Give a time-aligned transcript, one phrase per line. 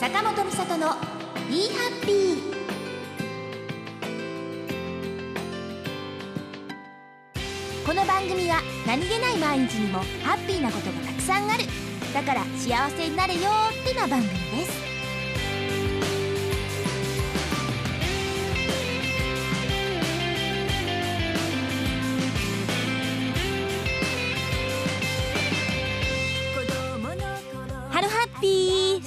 [0.00, 0.96] 坂本美里の
[1.50, 2.40] 「ビーハッピー」
[7.84, 11.64] この番組は何気ない毎日にもハッピーなことがたくさんある。
[12.14, 13.44] だから幸せになれよっ
[13.86, 14.69] てな番組です。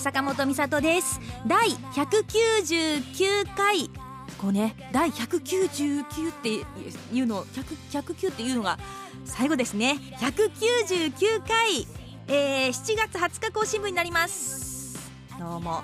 [0.04, 1.22] 坂本美里です。
[1.48, 3.90] 第199回。
[4.38, 4.76] こうね。
[4.92, 8.78] 第199っていうの109っていうのが
[9.24, 9.98] 最後ですね。
[10.20, 11.88] 199回、
[12.28, 15.00] えー、7月20日更新分になります。
[15.40, 15.82] どうも。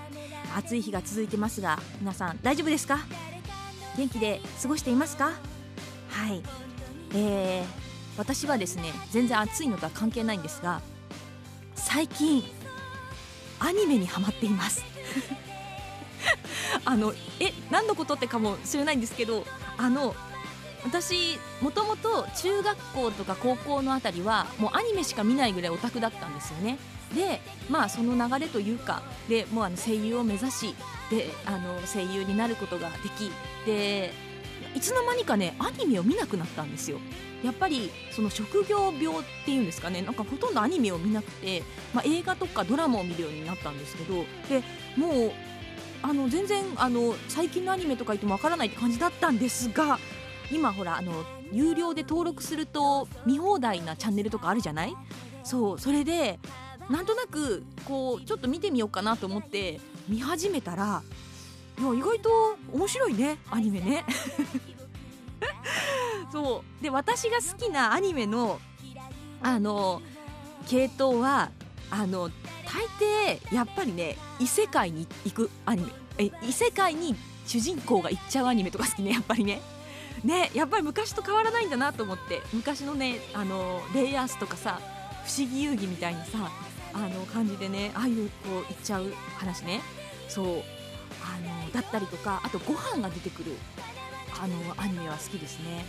[0.54, 3.00] 暑い日が続いてますが皆さん大丈夫ですか？
[3.96, 5.32] 元気で過ごしていますか？
[6.10, 6.44] はい。
[7.14, 7.66] えー、
[8.18, 10.82] 私はですね全然暑いのとは関係ないんですが
[11.76, 12.44] 最近
[13.60, 14.84] アニメにハマっています。
[16.86, 19.46] あのえ何のことってかもしれないんですけど
[19.78, 20.16] あの
[20.84, 26.78] 私もともと中学校とか高校のあたりはもうアニメしか見ないぐらいオタクだったんですよね。
[27.14, 30.76] でまあその流れというかでもうあの声優を目指し
[31.10, 33.32] であの声優になることができ
[33.66, 34.14] で
[34.80, 37.00] いつの間にかねアニメを見なくなったんですよ。
[37.44, 40.02] やっぱりその職業病っていうんですかね。
[40.02, 41.64] なんかほとんどアニメを見なくて、
[41.94, 44.64] まあ、映画とかドラマを見るようになったんですけどで
[44.96, 45.32] もう
[46.02, 50.00] あの全然あの最近のアニメとか言ってもわからないって感じだったんですが
[50.50, 54.96] 今ほらあの有料で登録すると見放題なチャンネルとかあるじゃない？
[55.44, 56.40] そうそれで
[56.90, 61.04] なんとなくこうちょっと見てみようかなと思って見始めたら
[61.80, 62.30] いや意外と
[62.74, 64.06] 面白いねアニメね。
[66.32, 66.84] そう。
[66.84, 68.60] で私が好きなアニメの
[69.42, 70.02] あの
[70.68, 71.52] 系統は
[71.90, 72.30] あの
[72.66, 75.92] 大抵やっぱりね異世界に行くアニメ。
[76.18, 77.16] え異世界に
[77.48, 79.62] 主人公が行っちゃうアニメとか好きねやっぱりね。
[80.26, 82.42] ねやっぱり昔と変わらないんだなと思って。
[82.52, 84.82] 昔のねあのレイヤースとかさ
[85.26, 86.52] 不思議遊戯みたいにさ
[86.94, 89.80] あの感じでねああいうこう行っちゃう話ね。
[90.28, 90.79] そう
[91.22, 93.56] あのだったりとかあとご飯が出てくる
[94.42, 95.86] あのアニメは好きですね。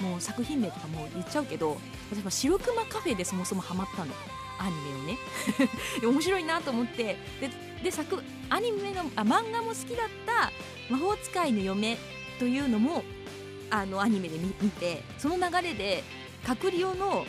[0.00, 1.78] もう作品名とかも言っちゃうけど
[2.10, 4.12] 私は白熊カフェでそもそもハマったの。
[4.60, 5.18] アニメをね。
[6.02, 7.16] 面白いなと思って。
[7.40, 10.50] でで作アニメのあ漫画も好きだった
[10.90, 11.96] 「魔法使いの嫁」
[12.38, 13.04] というのも
[13.70, 16.02] あのアニメで見てその流れで
[16.44, 17.26] 「カクリオの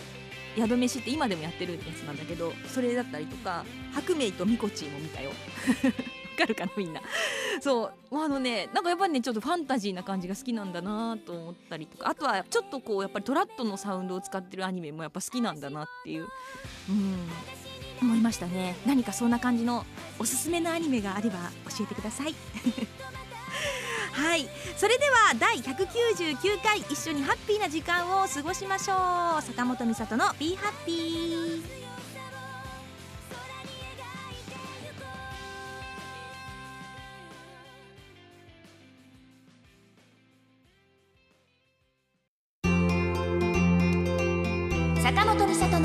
[0.56, 5.32] 宿飯」って今でもやってるやつなんだけどそれだったりとか「白明とミコチー」も見たよ。
[6.40, 7.02] わかるかなみんな。
[7.62, 7.94] そう。
[8.12, 12.10] あのねなんかやっぱりねちょっとファンタジーな感じが好きなんだなと思ったりとか。
[12.10, 16.28] あとはちょっとこうやっぱりトラットのサウンドを使ってるアニメもやっぱ好きなんだなっていう。
[16.90, 17.30] うん。
[18.02, 18.76] 思いましたね。
[18.86, 19.86] 何かそんな感じの
[20.18, 22.36] おすすめのアニメがあれば教えてください。
[24.14, 24.50] はい。
[24.78, 29.42] それでは第199回一緒にハッピーな時間を過ごしましょう。
[29.42, 30.58] 坂本美里の「Be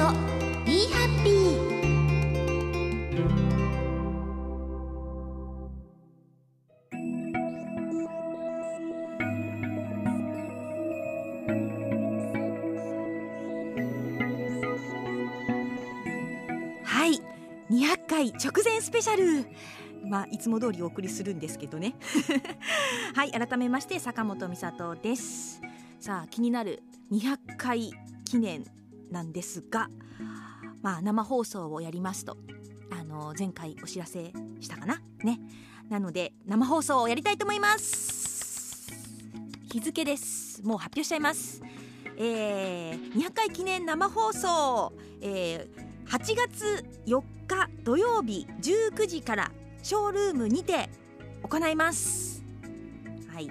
[0.04, 0.12] の
[0.66, 1.56] 「Be Happy」
[16.84, 17.22] はい
[17.70, 19.46] 200回直前スペシャル。
[20.06, 21.94] まあいつも通りお送りするんですけどね。
[23.16, 25.62] はい改めまして坂本美里です。
[25.98, 27.90] さあ気になる200回
[28.26, 28.66] 記念
[29.10, 29.88] なんですが
[30.82, 32.36] まあ生放送をやりますと
[32.90, 35.00] あの前回お知らせしたかな？
[35.22, 35.40] ね。
[35.88, 38.92] なので生放送をやりたいと思います。
[39.70, 40.62] 日付です。
[40.62, 41.62] もう発表しちゃいます。
[42.16, 49.50] えー、200回記念生放送、えー、8月4日土曜日19時から
[49.82, 50.88] ショールームにて
[51.42, 52.42] 行います。
[53.32, 53.50] はい。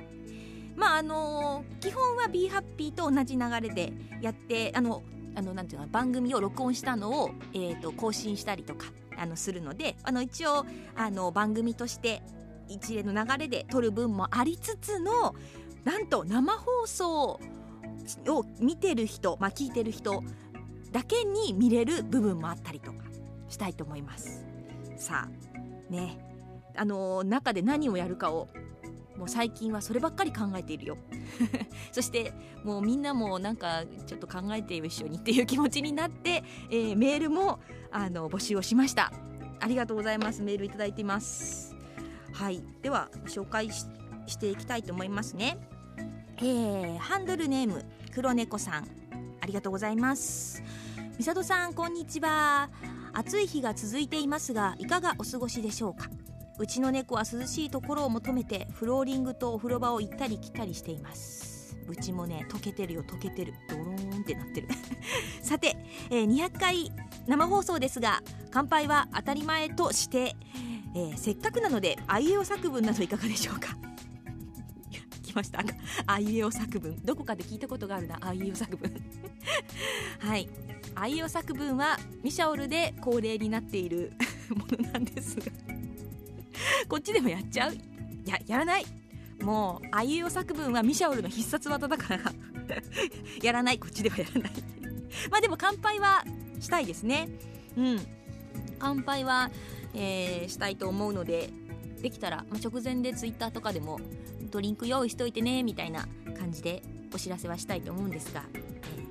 [0.76, 3.92] まああのー基本は b ハッピーと同じ流れで
[4.22, 5.04] やってあの
[5.36, 8.88] あのなんていうの番組を録音したのを、えー、と更新したりとか
[9.18, 10.66] あのするのであの一応
[10.96, 12.22] あの番組として
[12.68, 15.36] 一連の流れで撮る分もありつつの
[15.84, 17.40] なんと生放送を
[18.60, 20.24] 見てる人、まあ、聞いてる人
[20.92, 23.04] だけに見れる部分もあったりとか
[23.50, 24.46] したいと思います。
[24.98, 26.18] さあね。
[26.76, 28.50] あの中で何をやるかを
[29.16, 30.98] もう最近はそればっかり考えているよ。
[31.92, 32.34] そして
[32.64, 37.60] もうみんなもなんかちょっと考えて一緒にっていう気持ちになって、えーメールも
[37.92, 39.12] あの募集をしました。
[39.60, 40.42] ありがとうございます。
[40.42, 41.76] メールいただいています。
[42.34, 42.64] はい。
[42.82, 43.86] では紹介し
[44.38, 45.58] ていきたいと思いますね。
[46.38, 48.88] えー、ハンドルネーム黒猫さん。
[49.40, 50.64] ありがとうございます。
[51.18, 52.70] みさとさんこんにちは。
[53.14, 56.10] 暑い日が続いていますがいかがお過ごしでしょうか？
[56.60, 61.76] うちの猫は涼しいところを求めてフローリングとお風呂場を行ったり来たりしています。
[61.88, 63.54] うちもね溶けてるよ溶けてる。
[63.70, 64.68] ドローンってなってる。
[65.42, 65.76] さて、
[66.10, 66.92] えー、200回
[67.28, 68.22] 生放送ですが
[68.52, 70.36] 乾杯は当たり前として、
[70.96, 73.76] えー、せっかくなのであいうえお作文などいかがでしょうか？
[75.24, 75.64] 来ました。
[76.06, 77.04] あいうえお作文。
[77.04, 78.18] どこかで聞いたことがあるな。
[78.22, 78.92] あいうえお作文。
[80.20, 80.48] はい。
[80.96, 84.14] あいうえお作文はミシャオルで恒例になっている
[84.56, 85.46] ものなんですが。
[86.94, 87.74] こっちでもやっちゃう？
[88.24, 88.86] ややらない？
[89.42, 92.20] もうあいうお作文はミシャオルの必殺技だから。
[93.42, 93.80] やらない。
[93.80, 94.52] こっちではやらない。
[95.32, 96.24] まあでも乾杯は
[96.60, 97.30] したいですね。
[97.76, 98.00] うん。
[98.78, 99.50] 乾杯は、
[99.96, 101.50] えー、したいと思うので
[102.04, 104.00] できたら、まあ、直前でツイッターとかでも
[104.52, 106.08] ドリンク用意しといてねみたいな
[106.38, 108.58] 感じでお知らせはしたいと思うんですが、え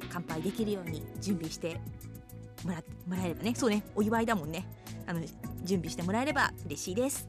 [0.05, 1.81] ー、乾杯できるように準備して
[2.65, 3.57] もらもらえればね。
[3.57, 3.83] そうね。
[3.97, 4.69] お祝いだもんね。
[5.05, 5.21] あの
[5.65, 7.27] 準備してもらえれば嬉しいです。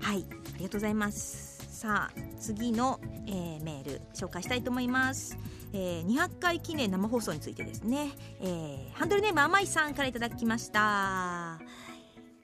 [0.00, 1.58] はいありがとうございます。
[1.80, 5.38] さあ次の、えー、メール紹介したいと思います。
[5.72, 11.60] えー、200回記念生放送についてですね、えー、ハンドルネーム甘いさんからいただきました。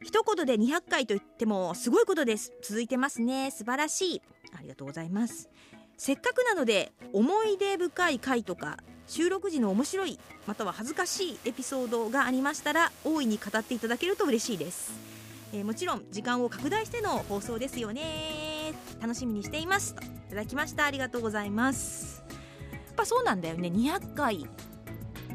[0.03, 2.53] 一言で200回と言ってもすごいことです。
[2.63, 3.51] 続いてますね。
[3.51, 4.23] 素晴らしい。
[4.57, 5.49] ありがとうございます。
[5.97, 14.93] せっかくなので思い出深い回とか収録時の面白いまたは恥ずかしいエピソードがありましたら大いに語っていただけると嬉しいです、
[15.55, 18.75] えー、もちろん時間を拡大しての放送ですよね。
[19.01, 19.95] 楽しみにしています。
[19.95, 20.85] といただきました。
[20.85, 22.25] ありがとうございます。
[22.73, 23.69] やっぱそうなんだよね。
[23.69, 24.49] 200回。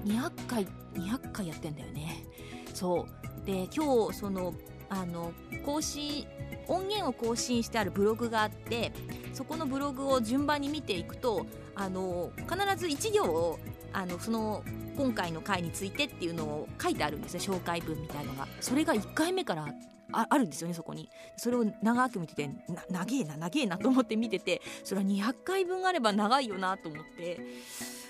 [0.04, 2.26] 200回200回やってんだよね。
[2.74, 3.46] そう。
[3.46, 4.54] で今日その
[4.90, 5.32] あの
[5.66, 6.28] 更新
[6.68, 8.92] 音源を更新してあるブログがあって
[9.34, 11.46] そこのブログを順番に見ていくと
[11.76, 13.60] あの必ず1行を
[13.94, 14.64] あのその
[14.98, 17.40] 今回の回についてっていうのを書いてあるんですね。
[17.40, 18.50] 紹介文みたいのが。
[18.60, 19.68] それが1回目から
[20.12, 21.10] ああるんですよねそこに。
[21.38, 27.40] それを長く見ててな長えな長えなと思って見ててそれは200回分あれば長いよなと思って。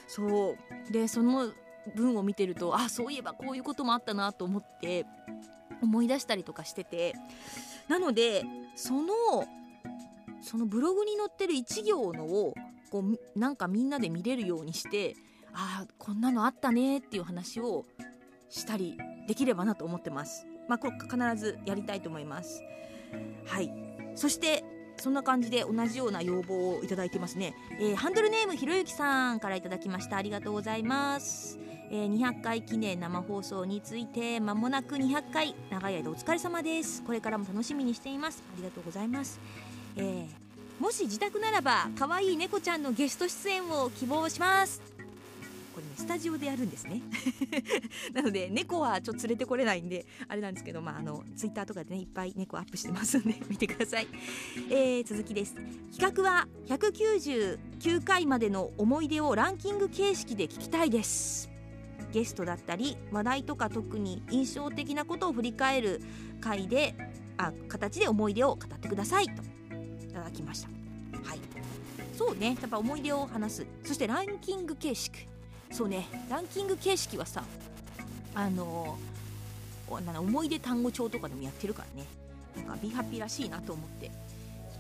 [0.08, 0.92] そう。
[0.92, 1.52] でその
[1.96, 5.06] 文を見てるとあそういえばこういうこともあったなと思って
[5.82, 7.16] 思い出したりとかしてて。
[7.90, 8.44] なので
[8.76, 9.14] その
[10.42, 12.54] そのブログに載ってる1行のを
[12.92, 15.16] こうなんかみんなで見れるようにして
[15.54, 17.86] ああこんなのあったねっていう話を
[18.50, 18.98] したり
[19.28, 20.46] できればなと思ってます。
[20.70, 22.62] まあ、これ必ずやりたいと思います。
[23.46, 23.74] はい。
[24.16, 24.64] そして
[24.98, 30.18] そんな感じで同じような要望をいただいてますね、えー、ハンドルネームひろゆきさんからいただきました。
[30.18, 31.58] ありがとうございます。
[31.92, 37.02] えー、200回記念生放送について間もなく200回長い間お疲れ様です。
[37.04, 38.44] これからも楽しみにしています。
[38.54, 39.40] ありがとうございます、
[39.96, 40.28] えー、
[40.80, 44.99] もし自宅ならば可愛い猫ちゃんのゲスト出演を希望します。
[46.00, 47.02] スタジオでやるんですね。
[48.16, 54.08] なので猫はちょっと連れてこれないんであれなんですけどまああのツイッターとかでねいっぱい猫アップしてますんで 見てください、
[54.70, 55.56] えー、続きです。
[55.92, 61.50] 企画は199回までの思い出をランキング形式で聞きたいです。
[62.14, 66.02] ゲストだったり話題とか特に印象的なことを振り返る
[66.40, 66.96] 回で
[67.38, 69.44] あ形で思い出を語ってくださいと
[70.04, 70.70] いただきました。
[71.24, 71.40] はい。
[72.18, 72.58] そうね。
[72.62, 73.68] やっぱ思い出を話す。
[73.84, 75.28] そしてランキング形式。
[75.72, 77.44] そうねランキング形式はさ
[78.34, 78.98] あの
[80.02, 82.08] な思い出単語帳とかでもやってるからね。
[82.56, 84.12] なんかビハピらしいなと思って。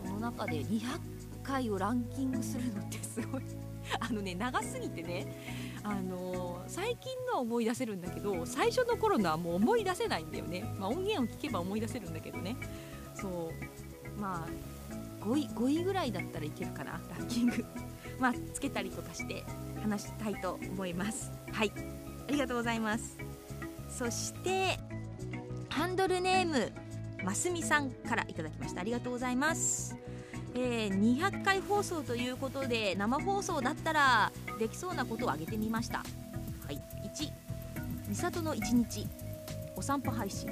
[0.03, 0.81] その中で200
[1.43, 3.41] 回をランキングするのってすごい。
[3.99, 5.25] あのね長すぎてね
[5.83, 12.55] あの最近のは思い出せるんだけど最初の頃のはもう思い出せないんだよね、まあ、音源を聞けば思い出せるんだけどね。
[13.15, 14.21] そう。
[14.21, 17.65] まあ5位 ,5 位ぐらいだったらいけるかなランキング。
[18.19, 19.43] まあつけたりとかして
[19.81, 21.31] 話したいと思います。
[21.51, 21.71] はい。
[22.27, 23.17] ありがとうございます。
[23.89, 24.79] そして
[25.69, 26.71] ハンドルネーム
[27.23, 28.81] ますみさんからいただきました。
[28.81, 29.95] ありがとうございます。
[30.55, 35.99] えー、200回放送ということで生放送だったらできそうなことを挙げてみました。
[35.99, 36.05] は
[36.71, 36.81] い。
[37.03, 37.31] 1
[38.09, 39.07] 美里の1日
[39.75, 40.49] お散歩配信。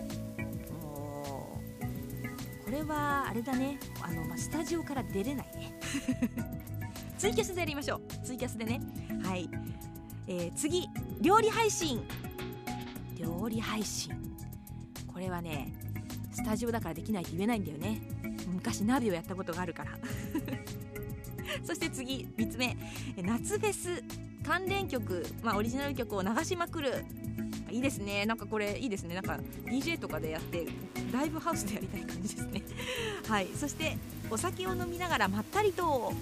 [2.64, 3.80] これはあれだね。
[4.02, 5.80] あの、まあ、スタジオから出れないね。
[7.18, 8.02] ツイキャスでやりましょう。
[8.24, 8.80] ツイキャスでね。
[9.24, 9.50] はい、
[10.28, 10.88] えー、次
[11.20, 12.04] 料理配信。
[13.18, 14.14] 料理配信。
[15.12, 15.74] これはね
[16.32, 18.02] スタジオだからできないって言えないんだよね。
[18.54, 19.98] 昔ナビをやったことがあるから。
[21.66, 22.78] そして次3つ目。
[23.18, 24.04] 夏フェス
[24.46, 27.04] 関連曲、まあ、オリジナル曲を流しまくる。
[27.72, 28.28] いいですね。
[28.28, 29.16] なんかこれいいですね。
[29.16, 30.68] なんか DJ とかでやって
[31.12, 32.62] ライブハウスでやりたい感じですね。
[33.28, 33.48] はい。
[33.56, 33.98] そして
[34.30, 36.14] お酒を飲みながらまったりと。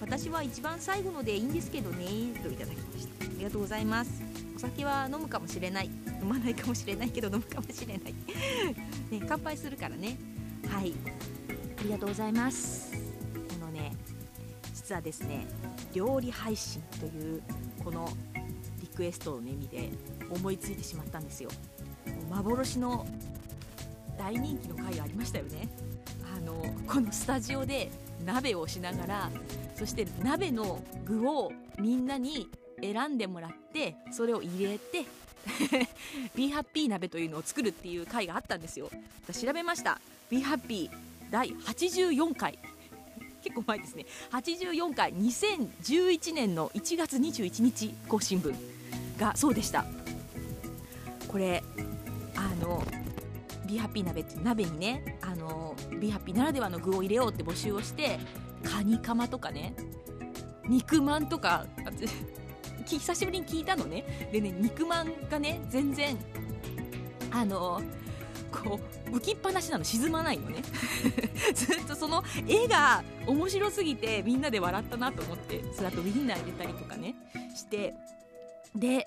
[0.00, 2.06] 私は一番最後のでいいんですけどね
[2.42, 3.24] といただきました。
[3.24, 4.22] ありがとうございます。
[4.56, 5.90] お酒は飲むかもしれない。
[6.20, 8.14] 飲まないかもしれないけど飲むかもしれない。
[9.10, 10.16] ね乾杯するからね。
[10.66, 10.94] はい。
[11.78, 12.92] ありがとうございます。
[13.48, 13.92] このね
[14.74, 15.46] 実はですね
[15.92, 17.42] 料理配信という
[17.84, 18.08] この
[18.80, 19.90] リクエストをね見て
[20.30, 21.50] 思いついてしまったんですよ。
[22.30, 23.06] 幻の
[24.16, 25.68] 大人気の回がありましたよね。
[26.36, 27.90] あのこのスタジオで
[28.24, 29.30] 鍋をしながら
[29.78, 32.48] そして鍋の具をみんなに
[32.82, 35.04] 選んでもらってそれを入れて
[36.34, 38.90] Be Happy 鍋というのを作るっていう回があったんですよ。
[39.32, 40.00] 調べました。
[40.30, 40.90] Be Happy
[41.30, 42.58] 第84回。
[43.42, 44.04] 結構前ですね。
[44.32, 48.54] 84回2011年の1月21日更新分
[49.16, 49.84] がそうでした。
[51.28, 51.62] これ
[52.34, 52.82] あの
[53.66, 58.18] ビーハッピー鍋って鍋にねあのビーハッピーならではの具を入れようって募集をして
[58.62, 59.74] カニカマとかね。
[60.68, 61.66] 肉まんとか
[62.84, 64.28] 久しぶりに聞いたのね。
[64.32, 66.16] でね肉まんがね全然
[67.30, 67.82] あの
[68.50, 69.84] こう浮きっぱなしなの。
[69.84, 70.62] 沈まないのね。
[71.54, 77.14] ずっとその絵が面白すぎてみんなで笑ったなと思ってそれあとウインナー入れたりとかね
[77.54, 77.94] して
[78.74, 79.06] で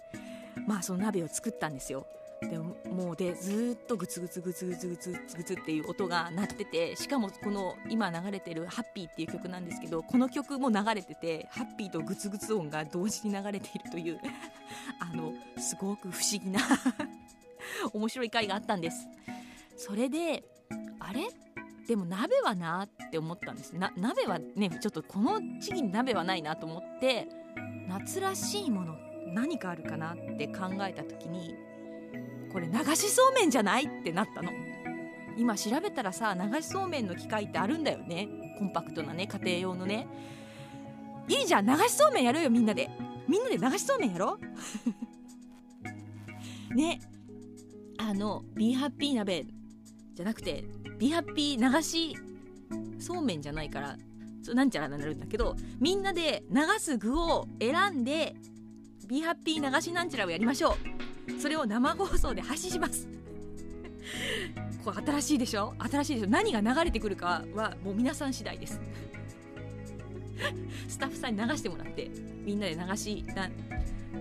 [0.67, 2.05] まあその鍋を作ったんですよ。
[2.41, 14.19] でもうでずっとグツグツグツグツグツグツっていう音が鳴っててしかもこの今流れてる「ハッピーっていう曲なんですけどこの曲も流れててハッピーとグツグツ音が同時に流れているという
[14.99, 16.59] あのすごく不思議な
[17.93, 19.07] 面白い回があったんです。
[19.77, 20.43] それで
[20.99, 21.27] あれ？
[21.87, 27.27] でも鍋はなって思ったんですな鍋はねちょっとこの時期に鍋はないなと思って
[27.87, 28.95] 夏らしいもの
[29.33, 31.55] 何かあるかなって考えた時に
[32.51, 34.51] これ流しそうめんじゃないってなったの。
[35.37, 38.55] 今調べたらさ流しそうめんの機械ってあるんだよね。
[38.59, 40.07] コンパクトなね家庭用のね。
[41.27, 42.89] いいじゃん流しそうめんやろうよみんなで。
[43.27, 44.37] みんなで流しそうめんやろ？
[46.75, 46.99] ね。
[47.97, 49.45] あのビーハッピー鍋
[50.15, 50.65] じゃなくて
[50.97, 52.17] ビーハッピー流し
[52.99, 53.95] そうめんじゃないから
[54.53, 58.35] なんちゃらになるんだけどみんなで流す具を選んで
[59.07, 61.00] ビーハッピー流しなんちゃらをやりましょう。
[61.41, 63.07] それを生放送で配信します。
[64.85, 65.73] これ新しいでしょ？
[65.79, 66.29] 新しいでしょ？
[66.29, 68.79] 何が流れてくるかはもう皆さん次第です。
[70.87, 72.09] スタッフさんに流してもらって
[72.43, 73.49] みんなで流しな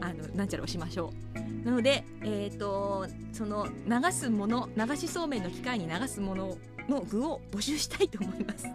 [0.00, 1.64] あのなんちゃらをしましょう。
[1.64, 6.56] なので、えーと、その流すもの流しそうめんの機械に流すもの
[6.88, 8.66] の具を募集したいと思います。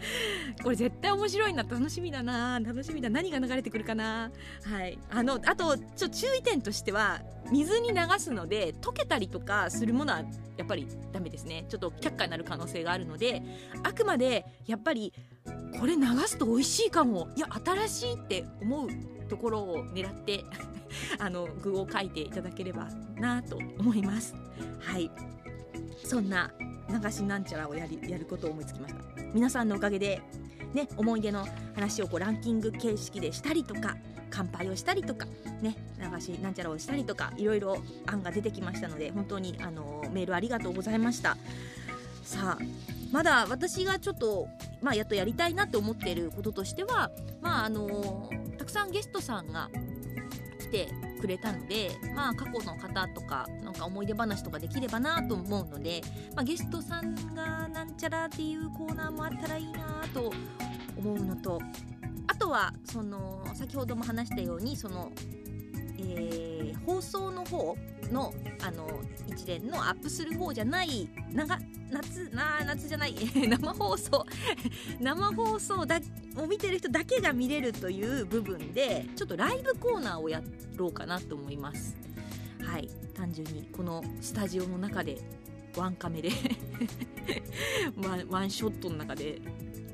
[0.62, 2.60] これ絶対面白いな楽しみだな。
[2.60, 3.10] 楽しみだ。
[3.10, 4.30] 何が流れてくるかな。
[4.64, 4.98] はい。
[5.10, 10.22] あのあとちょ注意点としては水に流すので溶けたりとかするものは
[10.56, 11.66] やっぱりダメですね。
[11.68, 13.42] ちょっと却下になる可能性があるので
[13.82, 15.12] あくまでやっぱり
[15.78, 17.28] これ流すと美味しいかも。
[17.36, 18.88] いや新しいって思う
[19.28, 20.44] ところを狙って
[21.18, 24.34] あの具を書いていただければなと思います。
[24.80, 25.10] はい。
[26.04, 26.50] そんな
[26.88, 29.19] 流しなんちゃらをやりやることを思いつきました。
[29.34, 30.22] 皆さんのおかげで
[30.74, 33.96] ね思い出の話をこうランキング形式でしたりとか
[34.30, 35.26] 乾杯をしたりとか
[35.60, 41.36] ね流しなんちゃらをしたりとかいろいろ案が出てきましたので本当にあのメールありがとうございました。
[42.22, 42.64] さあ
[43.10, 44.46] まだ私がちょっと、
[44.80, 47.10] まあ、やっとやりたいなと思っていることとしては、
[47.40, 49.68] まあ、あのたくさんゲストさんが
[50.60, 50.88] 来て
[51.20, 56.00] くれたので、まあ、過去の方とかなんか思い出話とかできればなと思うので、
[56.34, 60.32] まあ、ゲストさんがなんちゃらっていうコーナーもあったらいいなと
[60.96, 61.60] 思うのと
[62.26, 65.12] あとはその先ほども話したようにその、
[66.00, 67.76] えー、放送の方
[68.10, 68.88] のあの
[69.28, 71.58] 一連のアップする方じゃない長
[71.90, 73.14] 夏な夏じゃない
[73.48, 74.26] 生放送
[75.00, 76.00] 生放送だ
[76.36, 80.42] を見てる人だけが見れるという部分でちょっとライブコーナーをや
[80.76, 81.96] ろうかなと思います。
[82.62, 82.88] はい。
[83.14, 85.18] 単純にこのスタジオの中で
[85.76, 86.30] ワンカメで
[88.30, 89.42] ワンショットの中で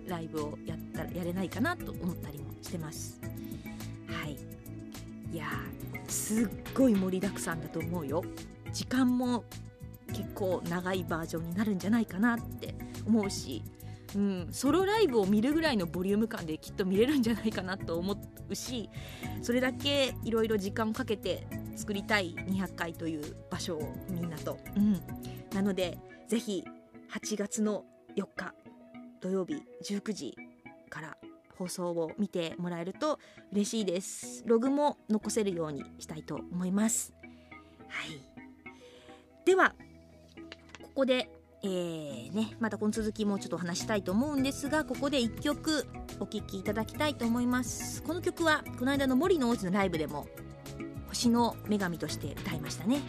[0.06, 3.20] ライブをやったらやれないかなと思ったりもしてます。
[5.32, 5.46] いや
[6.08, 8.22] すっごい盛りだくさんだと思うよ。
[8.72, 9.44] 時間も
[10.08, 12.74] 結構長いバージョンになるんじゃないかなって
[13.06, 13.62] 思うし、
[14.14, 18.16] うん、ソロライブを見るぐらいのボリューム感できっと見れるんじゃないかなと思
[18.48, 18.88] うし
[19.42, 25.00] それだけいろいろ時間をかけて作りたい200回という場所をみんなと、うん、
[25.52, 26.64] なのでぜひ
[27.12, 27.84] 8月の
[28.16, 28.54] 4日
[29.20, 29.54] 土曜日
[29.84, 30.36] 19時
[30.88, 31.16] から
[31.58, 33.18] 放送を見てもらえると
[33.52, 34.42] 嬉しいです。
[34.46, 37.14] ログも残せるようにしたいと思います。
[37.88, 38.20] はい。
[39.44, 39.74] では
[40.82, 41.30] ここで
[41.62, 45.86] えーね、またこの続きもちょっとお話したいと思うんですがここで1曲
[46.20, 48.02] お聴きいただきたいと思います。
[48.02, 50.28] この曲はこの間の森の王子のライブでも
[51.08, 53.00] 星の女神として歌いましたね。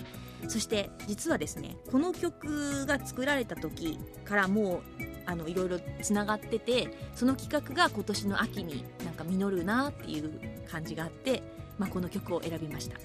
[0.47, 4.81] そして実はですねこの曲が作られた時からもう
[5.25, 10.39] あのいろいろつながっててその企画が今年の秋になんか実るなっていう
[10.69, 11.43] 感じがあって、
[11.77, 12.95] まあ、この曲を選びました。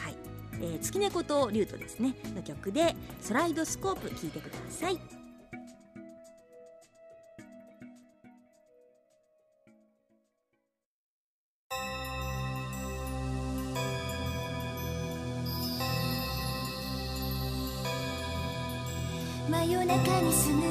[0.00, 0.14] はい。
[0.60, 2.14] えー、月猫と竜とですね。
[2.34, 5.25] の曲で「スライドスコープ」聴いてください。
[19.48, 20.62] 真夜中に住む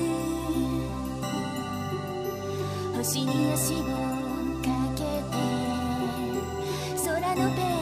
[2.98, 5.38] 星に足をかけて
[7.06, 7.75] 空のページ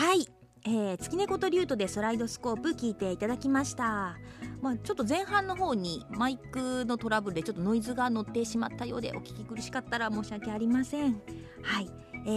[0.00, 0.26] はい、
[0.64, 4.16] えー、月猫と竜とでスライドスコープ聞いていただきました。
[4.62, 11.20] まあ、ちょっと前半の方にマイクのトラブルでちょっとノイズが乗ってしまったようでお聞き苦しかったら申し訳ありません。
[11.60, 11.90] はい、
[12.24, 12.28] え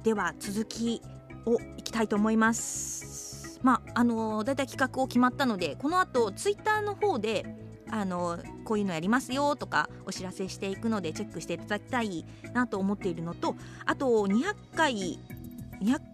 [0.00, 1.02] ー、では続き
[1.44, 3.60] をいきたいと思います。
[3.62, 7.44] まああのだいたい企画を決まったのでこの後ツイッターの方で
[7.90, 12.24] あのこういうのやりますよとかお知らせしていくのでチェックしていただきたい
[12.54, 15.18] なと思っているのとあと200回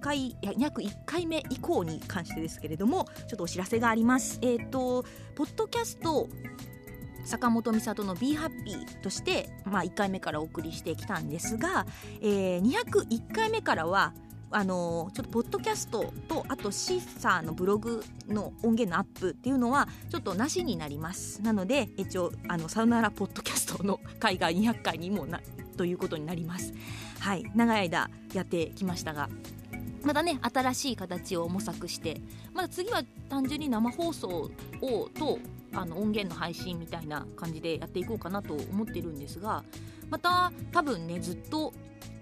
[0.05, 4.38] 回いや201回目以降に関してですけれどもちょっとお知らせがあります。
[4.43, 6.29] えっ、とポッドキャスト
[7.25, 11.87] 坂本美里の「BeHappy」として、まあ、1回目からお送りしてきたんですが、
[12.21, 14.12] えー201回目からは
[14.51, 21.40] あのちょっとポッドキャストとあとシーサーのブログの音源のアップっていうのはちょっとなしになります。
[21.43, 25.40] なので一応あのさよならポッドキャストの回が200回にもな
[25.79, 26.75] ということになります。
[27.21, 27.45] はい。
[27.55, 29.31] 長い間やってきましたが
[30.05, 32.21] またね新しい形を模索して
[32.53, 35.38] まだ次は単純に生放送をと
[35.73, 39.64] あの音源の配信みたいな感じでやっていこうかなと思ってるんですが
[40.11, 41.73] また多分ねずっと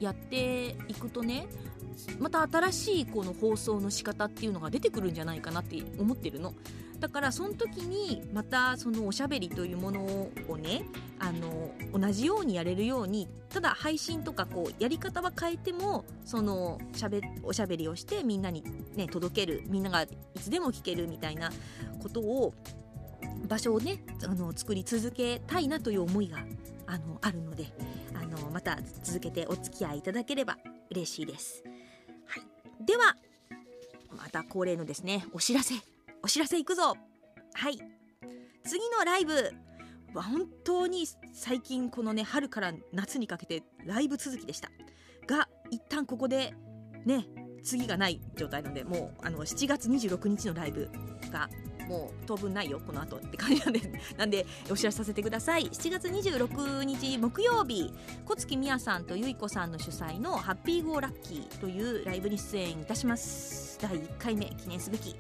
[0.01, 1.47] やっていくとね
[2.19, 6.55] また新しいこの放送の仕方っていうのが出てくるんじゃないかなって思ってるの。
[7.03, 10.85] だからその時にまたそのおしゃべりというものをね
[11.19, 18.63] あの同じようにやれるようにただ配信とかこうやり方は変えてもそのしゃべおしゃべりをしてみんなに、
[18.95, 20.09] ね、届けるみんながい
[20.41, 21.51] つでも聞けるみたいな
[22.01, 22.55] ことを
[23.49, 26.39] 場所をねあの作り続けたいなという思いが
[26.87, 27.67] あのあるので
[28.15, 30.57] あのまた続けてお付き合いいただければ
[30.93, 31.65] 嬉しいです。
[32.27, 33.17] はい、では
[34.17, 35.75] また恒例のですねお知らせ
[36.23, 36.97] お知らせいくぞ。
[37.55, 37.79] はい。
[38.65, 39.53] 次のライブ。
[40.15, 44.71] は本当に最近このね春から夏にかけてライブ続きでした。
[45.27, 46.55] が一旦ここで
[47.07, 47.27] ね
[47.63, 50.91] 次がない状態なのでもうあの7月26日のライブ
[51.31, 51.49] が
[51.89, 53.81] もう当分ないよこの後って感じなんで
[54.17, 55.65] なんでお知らせさせてください。
[55.65, 57.93] 7月26日木曜日
[58.25, 63.79] 小月美也さんとゆいこさんの主催の「ハッピーゴーラッキー」というライブに出演いたします。
[63.81, 65.17] 第1回目記念すべき、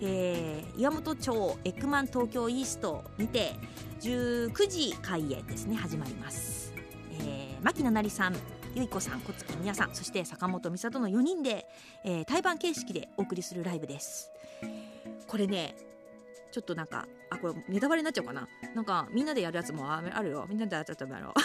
[0.00, 3.52] えー岩本町エッグマン東京イーストにて
[4.00, 6.72] 19時開演ですね始まります、
[7.20, 8.36] えー、牧野成さん
[8.74, 11.66] ゆいこさん小月美也さんそして坂本美里の4人で、
[12.04, 14.30] えー対バン形式でお送りするライブです。
[15.26, 15.74] これね
[16.50, 18.48] ちょっとなんかあこれネタバレになっちゃうかな？
[18.74, 20.46] なんかみんなでやるやつもああるよ。
[20.48, 21.34] みんなでやっちゃったやろ。
[21.36, 21.40] う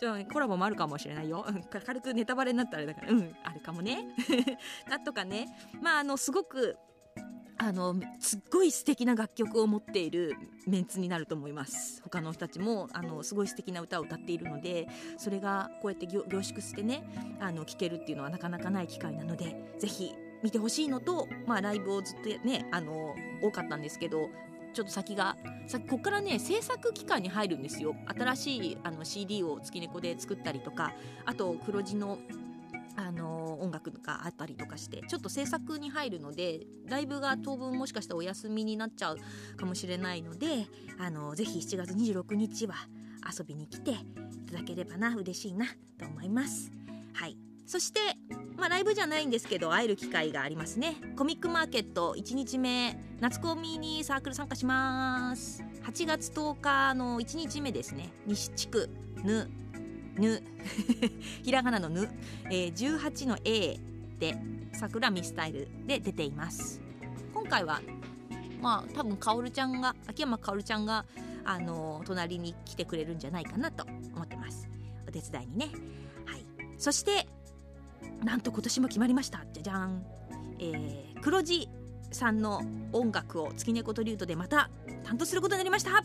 [0.00, 1.44] ちょっとコラボもあるかもしれないよ。
[1.46, 3.12] うん軽くネタバレになったらあれだから。
[3.12, 4.06] うんあるかもね。
[4.88, 5.48] なんとかね。
[5.80, 6.76] まああのすごく
[7.58, 10.34] あのすっごい素敵な楽曲を持っている
[10.66, 12.00] メンツになると思います。
[12.02, 17.04] 他の人たちもあのすごい素敵な歌を歌っているのでそれがこうやって凝凝縮してね
[17.40, 24.30] あの聴けるっていうのはなかなかない機会なのでぜひ見てほしいのと、まあ、ライブをずっとねあの多かったんですけど
[24.72, 30.92] ちょっと先がさここからね制作期間に入るんですよ新しいあの CD を月猫で作ったりとか
[31.24, 32.18] あと黒字の
[32.94, 39.18] あの音楽があったりとかしてちょっと制作に入るのでライブが当分もしかしたらお休みになっちゃう
[39.56, 40.66] かもしれないので
[40.98, 42.74] あのぜひ7月26日は
[43.38, 43.94] 遊びに来てい
[44.50, 45.66] ただければな嬉しいな
[45.98, 46.70] と思います。
[47.14, 48.00] はいそして、
[48.56, 50.96] まあ、ライブじゃないんですけど会える機会がありますね。
[51.16, 55.64] コミックマーケット1日目夏コミにサークル参加します。
[55.84, 58.10] 8月10日の1日目ですね。
[58.26, 58.90] 西地区
[59.24, 59.50] ぬ
[60.16, 60.42] ぬ。
[61.42, 62.08] ひらがなのぬ、
[62.46, 63.78] えー、18の A
[64.18, 64.36] で
[64.72, 66.80] 桜ミスタイルで出ています。
[67.34, 67.80] 今回は
[68.60, 71.04] まあ多分かおるちゃんが秋山かおるちゃんが
[71.44, 74.68] あのー隣に来てくれるんじゃないかなと思ってます。
[75.08, 75.70] お手伝いにね。
[76.26, 76.44] はい。
[76.78, 77.26] そして
[78.24, 79.44] なんと今年も決まりました。
[79.52, 80.04] じゃじゃん、
[80.58, 81.68] えー、黒字
[82.10, 82.62] さんの
[82.92, 84.70] 音楽を月猫とリュートでまた
[85.04, 86.02] 担当することになりました。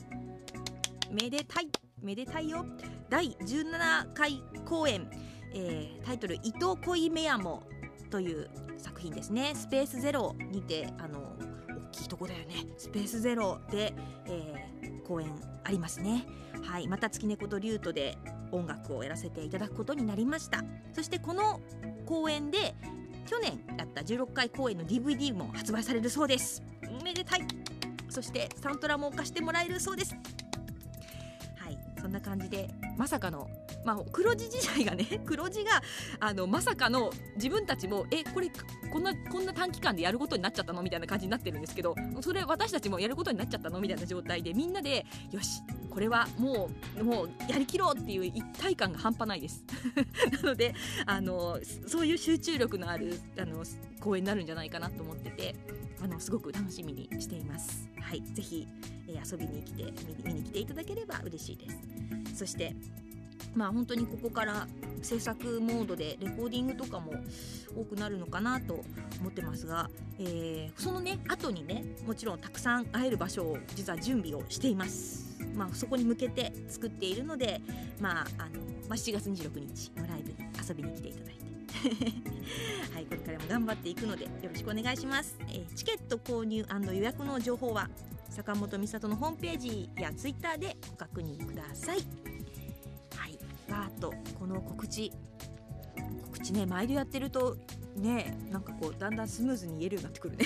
[1.11, 1.69] めでたい。
[2.01, 2.65] めでたいよ。
[3.09, 5.09] 第17回公演、
[5.53, 7.63] えータイトル「伊藤恋メアモ」
[8.09, 9.53] という作品ですね。
[9.55, 12.67] スペースゼロにてあの大きいとこだよね。
[12.77, 13.93] スペースゼロで、
[14.25, 15.31] えー公演
[15.63, 16.25] ありますね。
[16.63, 16.87] はい。
[16.87, 18.17] また月猫とリュートで
[18.51, 20.63] 音楽をやらせていただくことになりました。
[20.93, 21.59] そしてこの
[22.05, 22.75] 公演で
[23.27, 26.63] 去年やった16回公演の DVD も発売されるそうです。
[27.03, 27.41] めでたい。
[28.09, 30.13] そしてサントラも貸してもらえるそうです。
[30.13, 31.77] はい。
[32.01, 33.49] そんな感じでまさかの
[33.85, 35.81] まあ黒字時代がね 黒字が
[36.19, 38.51] あのまさかの自分たちもえこれ
[38.91, 40.81] こんなこんな短期間でやることになっちゃったの？
[40.81, 43.79] みたいな感じになってるんですけどそれ私たちもやることになっちゃったの？
[43.79, 45.61] みたいな状態でみんなでよし
[45.97, 49.63] これはもうもうやりきろうっていう一体感が半端ないです。
[50.43, 50.75] なので
[51.07, 53.63] あのそういう集中力のあるあの
[53.99, 55.55] 公演になるんじゃないかなと思ってて
[55.99, 57.89] あのすごく楽しみにしています。
[57.99, 58.21] はい。
[58.21, 58.67] ぜひ、
[59.07, 62.37] えー遊びに来て見に見に来ていただければ嬉しいです。
[62.37, 62.75] そして
[63.55, 64.67] まあ本当にここから
[65.01, 67.13] 制作モードでレコーディングとかも
[67.75, 68.85] 多くなるのかなと
[69.19, 75.26] 思ってますが、えーそのね後にねもちろんたくさん会える場所を実は準備をしています、
[75.57, 77.59] まあ、そこに向けて作っているので、
[77.99, 81.47] まああのまあ、7月26日のライブに遊びに来ていただいて。
[82.93, 87.89] はい、これからも頑張っていくのでよろしくお願いします、えーチケット購入予約の情報は
[88.29, 91.97] 坂本美里のホームページやツイッターでご確認ください。
[93.15, 93.37] はい、
[93.69, 95.11] バーッとこの告知。
[96.23, 97.57] 告知ね毎度やってると
[97.97, 100.45] ねなんかこうだんだんスムーズに言えるようになってくるね。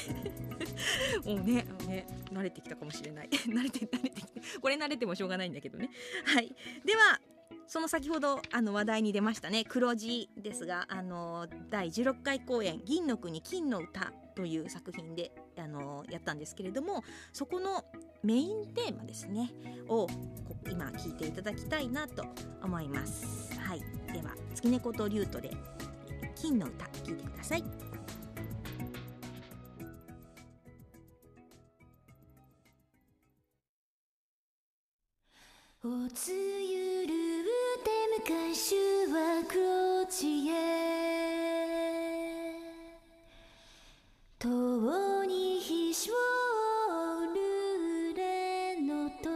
[1.25, 3.29] もうねね慣れてきたかもしれない。
[3.47, 5.89] 慣れて慣れてきてこれ慣れてもしょうがないんだけどね。
[6.25, 6.55] はい。
[6.85, 7.19] では
[7.67, 9.63] その先ほどあの話題に出ましたね。
[9.65, 17.85] 黒字ですがあの第16回公演「銀の国金の歌」という作品であのやったんですけれどもそこの
[18.23, 19.53] メインテーマですね。
[19.87, 22.25] をこ今聞いていただきたいなと
[22.61, 23.59] 思います。
[23.59, 23.81] はい。
[24.11, 25.51] では月猫とリュートで
[26.41, 27.63] 金の歌聞いてください。
[35.83, 37.45] おつゆるう
[37.83, 38.75] て昔
[39.11, 40.51] は黒地へ。
[44.39, 46.13] 遠にひしょ
[47.35, 49.29] るれのと。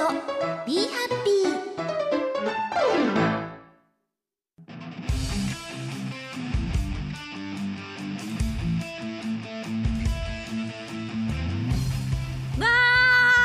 [0.00, 0.08] の
[0.66, 1.50] 「ビーハッピー」
[12.58, 12.66] わ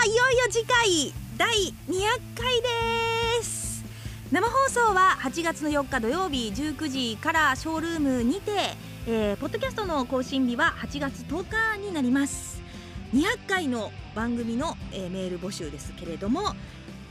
[0.06, 2.04] ーいよいよ次回第200
[2.38, 3.84] 回です。
[4.32, 12.55] 生放送は8月の4日土曜日19時からショールームにて、えーポッドキャストの更新日は8月10日になります。
[13.16, 16.54] 200回の番組の、えーメール募集ですけれども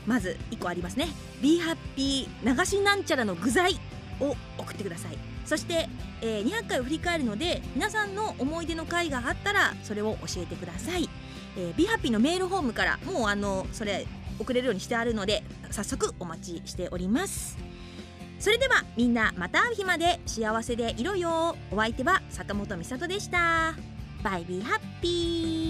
[0.05, 1.07] まず1個ありますね
[1.41, 3.79] 「Be Happy 流しなんちゃらの具材」
[4.21, 5.17] を送ってください。
[5.45, 5.89] そして、
[6.21, 11.09] えー200回を振り返るので皆さんの思い出の回があったらそれを教えてください。
[11.57, 14.05] えー、ビハッピーのメールフォームからもうあのそれ
[14.39, 17.57] 送れるようにしてあるので早速お待ちしております。
[18.39, 23.75] それではみんなまた会う日まで幸せでいろよお相手は坂本美里でした。
[24.23, 25.64] バイビーハッピー